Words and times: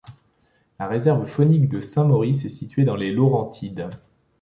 La 0.79 0.87
réserve 0.87 1.27
faunique 1.27 1.69
du 1.69 1.79
Saint-Maurice 1.79 2.43
est 2.43 2.49
située 2.49 2.85
dans 2.85 2.95
les 2.95 3.11
Laurentides. 3.11 3.87